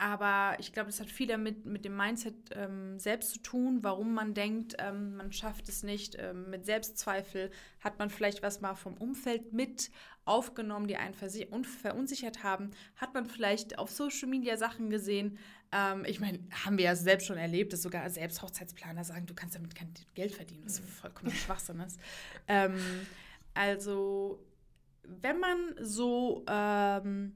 [0.00, 4.14] aber ich glaube, das hat viel damit mit dem Mindset ähm, selbst zu tun, warum
[4.14, 6.16] man denkt, ähm, man schafft es nicht.
[6.16, 9.90] Ähm, mit Selbstzweifel hat man vielleicht was mal vom Umfeld mit
[10.24, 12.70] aufgenommen, die einen verunsichert haben.
[12.94, 15.38] Hat man vielleicht auf Social Media Sachen gesehen.
[15.72, 19.34] Ähm, ich meine, haben wir ja selbst schon erlebt, dass sogar selbst Hochzeitsplaner sagen, du
[19.34, 20.86] kannst damit kein Geld verdienen, was mhm.
[20.86, 21.98] vollkommen Schwachsinn ist.
[22.46, 22.78] Ähm,
[23.52, 24.38] also,
[25.20, 27.34] wenn man so ähm,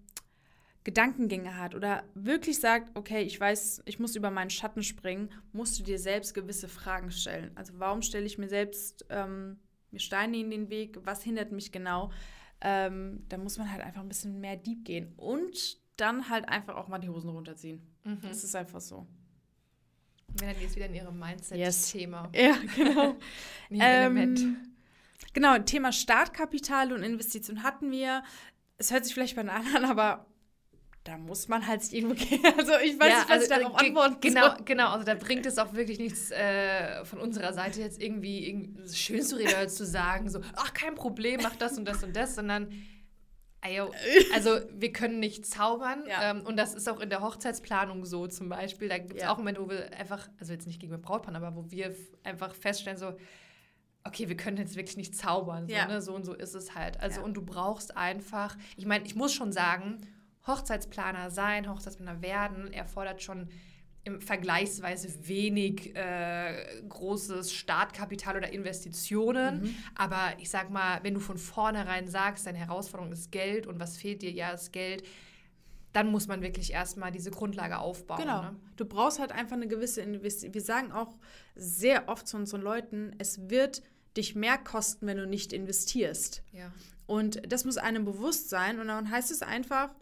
[0.85, 5.79] Gedankengänge hat oder wirklich sagt, okay, ich weiß, ich muss über meinen Schatten springen, musst
[5.79, 7.53] du dir selbst gewisse Fragen stellen.
[7.55, 9.59] Also warum stelle ich mir selbst ähm,
[9.91, 10.99] mir Steine in den Weg?
[11.05, 12.11] Was hindert mich genau?
[12.61, 16.77] Ähm, da muss man halt einfach ein bisschen mehr deep gehen und dann halt einfach
[16.77, 17.81] auch mal die Hosen runterziehen.
[18.05, 18.21] Mhm.
[18.23, 19.07] Das ist einfach so.
[20.39, 22.31] Wir werden jetzt wieder in ihrem Mindset-Thema.
[22.33, 22.43] Yes.
[22.43, 23.17] Ja, genau.
[23.71, 24.72] ähm,
[25.33, 28.23] genau, Thema Startkapital und Investition hatten wir.
[28.79, 30.27] Es hört sich vielleicht bei den anderen, aber
[31.05, 32.45] da muss man halt irgendwo gehen.
[32.57, 34.57] Also ich weiß ja, nicht, was also, ich darauf antworten Genau, soll.
[34.65, 34.91] genau.
[34.91, 39.23] Also da bringt es auch wirklich nichts äh, von unserer Seite jetzt irgendwie, irgendwie schön
[39.23, 42.73] zu reden zu sagen, so, ach, kein Problem, mach das und das und das, sondern
[44.35, 46.31] also wir können nicht zaubern ja.
[46.31, 48.89] ähm, und das ist auch in der Hochzeitsplanung so zum Beispiel.
[48.89, 49.33] Da gibt es ja.
[49.33, 52.55] auch Momente, wo wir einfach, also jetzt nicht gegen den Brautpaar, aber wo wir einfach
[52.55, 53.17] feststellen, so,
[54.05, 55.69] okay, wir können jetzt wirklich nicht zaubern.
[55.69, 55.87] So, ja.
[55.87, 56.03] ne?
[56.03, 57.01] so und so ist es halt.
[57.01, 59.99] Also und du brauchst einfach, ich meine, ich muss schon sagen,
[60.47, 63.49] Hochzeitsplaner sein, Hochzeitsplaner werden, erfordert schon
[64.05, 69.63] im vergleichsweise wenig äh, großes Startkapital oder Investitionen.
[69.63, 69.75] Mhm.
[69.95, 73.97] Aber ich sag mal, wenn du von vornherein sagst, deine Herausforderung ist Geld und was
[73.97, 75.05] fehlt dir, ja, ist Geld,
[75.93, 78.21] dann muss man wirklich erstmal diese Grundlage aufbauen.
[78.21, 78.43] Genau.
[78.43, 78.57] Ne?
[78.77, 80.55] Du brauchst halt einfach eine gewisse Investition.
[80.55, 81.19] Wir sagen auch
[81.55, 83.83] sehr oft zu unseren Leuten, es wird
[84.17, 86.43] dich mehr kosten, wenn du nicht investierst.
[86.53, 86.73] Ja.
[87.07, 88.79] Und das muss einem bewusst sein.
[88.79, 89.95] Und dann heißt es einfach,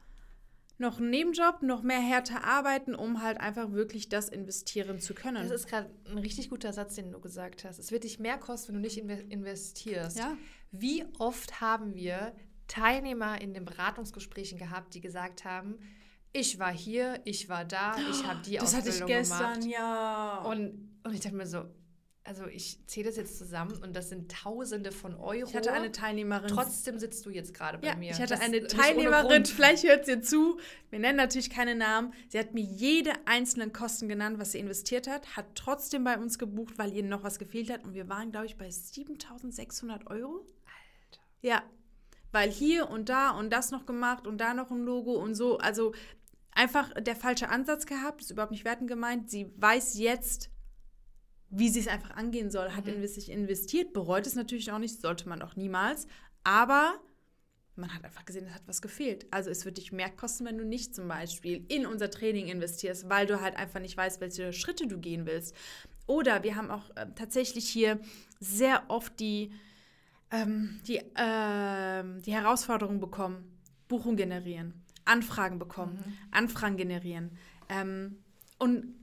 [0.79, 5.47] noch einen Nebenjob, noch mehr härter arbeiten, um halt einfach wirklich das investieren zu können.
[5.49, 7.79] Das ist gerade ein richtig guter Satz, den du gesagt hast.
[7.79, 10.19] Es wird dich mehr kosten, wenn du nicht investierst.
[10.19, 10.39] Ja.
[10.73, 12.33] Wie oft haben wir
[12.67, 15.79] Teilnehmer in den Beratungsgesprächen gehabt, die gesagt haben,
[16.33, 19.31] ich war hier, ich war da, ich habe die das Ausbildung gemacht.
[19.31, 19.73] Das hatte ich gestern, gemacht.
[19.73, 20.39] ja.
[20.45, 21.65] Und, und ich dachte mir so,
[22.25, 25.49] also ich zähle das jetzt zusammen und das sind Tausende von Euro.
[25.49, 26.49] Ich hatte eine Teilnehmerin.
[26.49, 28.11] Trotzdem sitzt du jetzt gerade bei ja, mir.
[28.11, 30.59] Ich hatte das eine Teilnehmerin, vielleicht hört sie zu.
[30.91, 32.13] Wir nennen natürlich keine Namen.
[32.29, 36.39] Sie hat mir jede einzelnen Kosten genannt, was sie investiert hat, hat trotzdem bei uns
[36.39, 37.85] gebucht, weil ihr noch was gefehlt hat.
[37.85, 40.41] Und wir waren, glaube ich, bei 7600 Euro.
[40.41, 41.23] Alter.
[41.41, 41.63] Ja,
[42.33, 45.59] weil hier und da und das noch gemacht und da noch ein Logo und so.
[45.59, 45.93] Also
[46.53, 49.31] einfach der falsche Ansatz gehabt, ist überhaupt nicht wertend gemeint.
[49.31, 50.51] Sie weiß jetzt,
[51.51, 53.07] wie sie es einfach angehen soll, hat mhm.
[53.07, 56.07] sich investiert, bereut es natürlich auch nicht, sollte man auch niemals,
[56.45, 56.95] aber
[57.77, 59.27] man hat einfach gesehen, es hat was gefehlt.
[59.31, 63.09] Also es wird dich mehr kosten, wenn du nicht zum Beispiel in unser Training investierst,
[63.09, 65.55] weil du halt einfach nicht weißt, welche Schritte du gehen willst.
[66.07, 67.99] Oder wir haben auch äh, tatsächlich hier
[68.39, 69.53] sehr oft die,
[70.31, 73.59] ähm, die, äh, die Herausforderung bekommen,
[73.89, 76.13] Buchung generieren, Anfragen bekommen, mhm.
[76.31, 77.31] Anfragen generieren.
[77.69, 78.19] Ähm,
[78.59, 78.95] und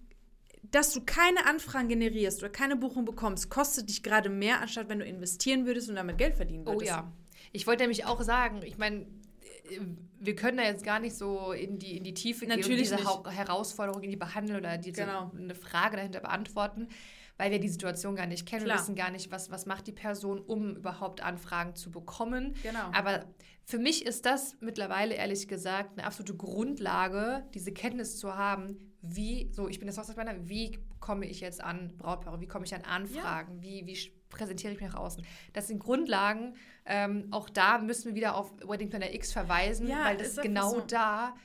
[0.72, 5.00] dass du keine Anfragen generierst oder keine Buchung bekommst, kostet dich gerade mehr, anstatt wenn
[5.00, 6.92] du investieren würdest und damit Geld verdienen oh würdest.
[6.92, 7.12] Oh ja.
[7.52, 9.08] Ich wollte nämlich auch sagen, ich meine,
[10.20, 13.00] wir können da jetzt gar nicht so in die, in die Tiefe gehen Natürlich und
[13.00, 13.38] diese nicht.
[13.38, 15.32] Herausforderung in die behandeln oder diese, genau.
[15.38, 16.88] eine Frage dahinter beantworten,
[17.38, 18.64] weil wir die Situation gar nicht kennen.
[18.64, 18.78] Klar.
[18.78, 22.56] Wir wissen gar nicht, was, was macht die Person, um überhaupt Anfragen zu bekommen.
[22.64, 22.90] Genau.
[22.94, 23.26] Aber
[23.64, 28.78] für mich ist das mittlerweile, ehrlich gesagt, eine absolute Grundlage, diese Kenntnis zu haben,
[29.10, 32.74] wie, so ich bin das Hochzeitsplaner, wie komme ich jetzt an Brautpaare, wie komme ich
[32.74, 33.62] an Anfragen, ja.
[33.62, 35.26] wie, wie präsentiere ich mich nach außen.
[35.54, 36.56] Das sind Grundlagen.
[36.86, 40.72] Ähm, auch da müssen wir wieder auf Wedding Planner X verweisen, ja, weil das genau
[40.72, 40.82] so.
[40.82, 41.36] da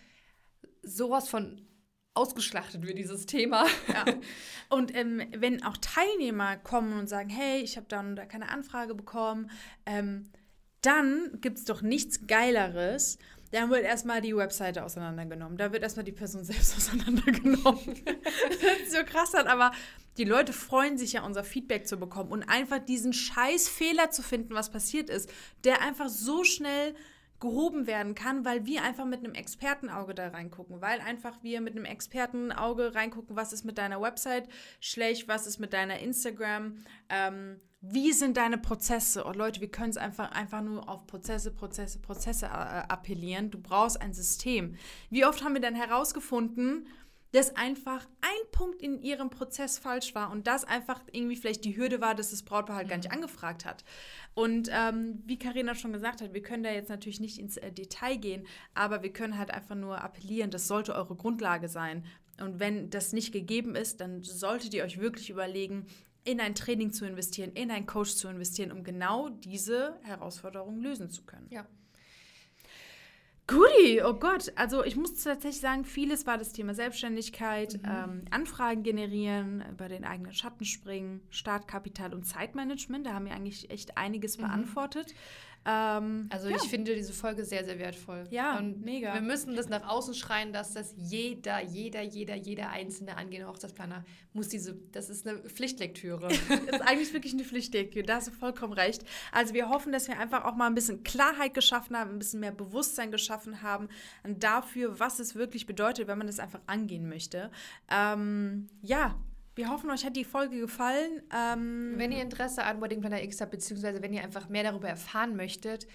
[0.83, 1.67] sowas von
[2.15, 3.67] ausgeschlachtet wird, dieses Thema.
[3.89, 4.05] Ja.
[4.69, 8.95] Und ähm, wenn auch Teilnehmer kommen und sagen, hey, ich habe da, da keine Anfrage
[8.95, 9.51] bekommen,
[9.87, 10.31] ähm,
[10.83, 13.19] dann gibt es doch nichts Geileres.
[13.53, 15.57] Dann wird erstmal die Webseite auseinandergenommen.
[15.59, 18.03] Da wird erstmal die Person selbst auseinandergenommen.
[18.49, 19.73] das hört so krass an, aber
[20.17, 24.23] die Leute freuen sich ja, unser Feedback zu bekommen und einfach diesen scheiß Fehler zu
[24.23, 25.31] finden, was passiert ist,
[25.65, 26.95] der einfach so schnell
[27.43, 31.75] gehoben werden kann, weil wir einfach mit einem Expertenauge da reingucken, weil einfach wir mit
[31.75, 34.49] einem Expertenauge reingucken, was ist mit deiner Website
[34.81, 36.77] schlecht, was ist mit deiner Instagram,
[37.09, 39.25] ähm, wie sind deine Prozesse?
[39.25, 43.51] Und Leute, wir können es einfach, einfach nur auf Prozesse, Prozesse, Prozesse äh, appellieren.
[43.51, 44.77] Du brauchst ein System.
[45.11, 46.87] Wie oft haben wir dann herausgefunden,
[47.33, 51.77] dass einfach ein Punkt in ihrem Prozess falsch war und das einfach irgendwie vielleicht die
[51.77, 52.91] Hürde war, dass das Brautpaar halt mhm.
[52.91, 53.17] gar nicht mhm.
[53.17, 53.85] angefragt hat.
[54.35, 57.73] Und ähm, wie Karina schon gesagt hat, wir können da jetzt natürlich nicht ins äh,
[57.73, 62.05] Detail gehen, aber wir können halt einfach nur appellieren, das sollte eure Grundlage sein.
[62.41, 65.87] Und wenn das nicht gegeben ist, dann solltet ihr euch wirklich überlegen,
[66.25, 71.11] in ein Training zu investieren, in einen Coach zu investieren, um genau diese Herausforderung lösen
[71.11, 71.49] zu können.
[71.51, 71.67] Ja.
[73.47, 74.53] Guti, oh Gott.
[74.55, 77.89] Also ich muss tatsächlich sagen, vieles war das Thema Selbstständigkeit, mhm.
[77.89, 83.07] ähm, Anfragen generieren, über den eigenen Schatten springen, Startkapital und Zeitmanagement.
[83.07, 84.43] Da haben wir eigentlich echt einiges mhm.
[84.43, 85.15] beantwortet.
[85.65, 86.57] Ähm, also ja.
[86.57, 88.25] ich finde diese Folge sehr, sehr wertvoll.
[88.31, 89.15] Ja, und mega.
[89.15, 94.05] Wir müssen das nach außen schreien, dass das jeder, jeder, jeder, jeder einzelne angehende Hochzeitsplaner
[94.33, 96.29] muss diese, das ist eine Pflichtlektüre.
[96.49, 99.05] das ist eigentlich wirklich eine Pflichtlektüre, da hast du vollkommen recht.
[99.31, 102.41] Also wir hoffen, dass wir einfach auch mal ein bisschen Klarheit geschaffen haben, ein bisschen
[102.41, 103.89] mehr Bewusstsein geschaffen haben
[104.25, 107.51] dafür, was es wirklich bedeutet, wenn man das einfach angehen möchte.
[107.91, 109.17] Ähm, ja,
[109.55, 111.23] wir hoffen, euch hat die Folge gefallen.
[111.35, 114.89] Ähm wenn ihr Interesse an Wedding Planner X habt, beziehungsweise wenn ihr einfach mehr darüber
[114.89, 115.87] erfahren möchtet,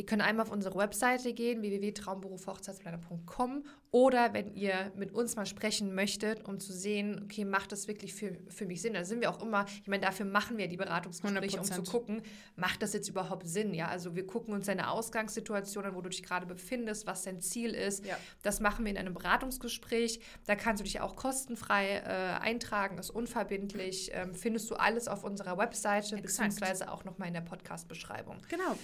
[0.00, 5.94] Ihr könnt einmal auf unsere Webseite gehen, www.traumberufhochzeitsplaner.com oder wenn ihr mit uns mal sprechen
[5.94, 8.94] möchtet, um zu sehen, okay, macht das wirklich für, für mich Sinn?
[8.94, 11.58] Da sind wir auch immer, ich meine, dafür machen wir die Beratungsgespräche, 100%.
[11.58, 12.22] um zu gucken,
[12.56, 13.74] macht das jetzt überhaupt Sinn?
[13.74, 17.42] Ja, also wir gucken uns deine Ausgangssituation an, wo du dich gerade befindest, was dein
[17.42, 18.06] Ziel ist.
[18.06, 18.16] Ja.
[18.40, 20.20] Das machen wir in einem Beratungsgespräch.
[20.46, 24.12] Da kannst du dich auch kostenfrei äh, eintragen, ist unverbindlich.
[24.14, 26.22] Ähm, findest du alles auf unserer Webseite, Exakt.
[26.22, 28.38] beziehungsweise auch nochmal in der Podcast-Beschreibung.
[28.48, 28.78] Genau.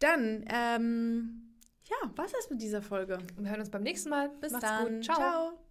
[0.00, 3.18] Dann, ähm, ja, was ist mit dieser Folge?
[3.36, 4.30] Wir hören uns beim nächsten Mal.
[4.40, 4.94] Bis Macht's dann.
[4.96, 5.04] Gut.
[5.04, 5.16] Ciao.
[5.16, 5.69] Ciao.